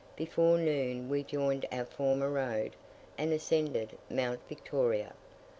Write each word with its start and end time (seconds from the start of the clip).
Before 0.15 0.57
noon 0.57 1.09
we 1.09 1.21
joined 1.21 1.67
our 1.71 1.85
former 1.85 2.27
road, 2.31 2.75
and 3.19 3.31
ascended 3.31 3.99
Mount 4.09 4.39
Victoria. 4.49 5.13